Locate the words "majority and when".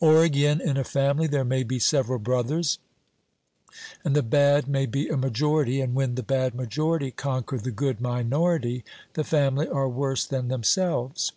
5.16-6.16